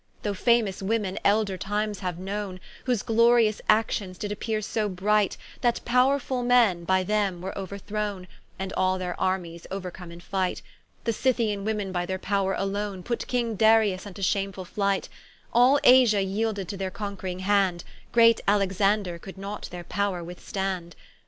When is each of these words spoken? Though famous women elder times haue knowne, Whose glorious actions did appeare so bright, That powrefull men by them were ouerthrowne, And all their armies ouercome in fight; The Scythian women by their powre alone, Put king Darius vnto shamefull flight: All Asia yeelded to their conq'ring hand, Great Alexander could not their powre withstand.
Though 0.23 0.33
famous 0.33 0.81
women 0.81 1.19
elder 1.23 1.57
times 1.59 1.99
haue 1.99 2.15
knowne, 2.17 2.59
Whose 2.85 3.03
glorious 3.03 3.61
actions 3.69 4.17
did 4.17 4.31
appeare 4.31 4.63
so 4.63 4.89
bright, 4.89 5.37
That 5.61 5.79
powrefull 5.85 6.43
men 6.43 6.85
by 6.85 7.03
them 7.03 7.39
were 7.39 7.53
ouerthrowne, 7.55 8.25
And 8.57 8.73
all 8.73 8.97
their 8.97 9.13
armies 9.21 9.67
ouercome 9.69 10.11
in 10.11 10.19
fight; 10.19 10.63
The 11.03 11.13
Scythian 11.13 11.65
women 11.65 11.91
by 11.91 12.07
their 12.07 12.17
powre 12.17 12.55
alone, 12.57 13.03
Put 13.03 13.27
king 13.27 13.53
Darius 13.55 14.05
vnto 14.05 14.23
shamefull 14.25 14.65
flight: 14.65 15.07
All 15.53 15.79
Asia 15.83 16.23
yeelded 16.23 16.67
to 16.69 16.77
their 16.77 16.89
conq'ring 16.89 17.41
hand, 17.41 17.83
Great 18.11 18.41
Alexander 18.47 19.19
could 19.19 19.37
not 19.37 19.69
their 19.71 19.83
powre 19.83 20.25
withstand. 20.25 20.95